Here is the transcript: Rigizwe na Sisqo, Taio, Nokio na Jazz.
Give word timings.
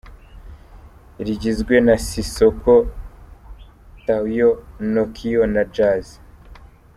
Rigizwe 1.25 1.75
na 1.87 1.95
Sisqo, 2.07 2.75
Taio, 4.05 4.49
Nokio 4.93 5.43
na 5.53 5.61
Jazz. 5.75 6.05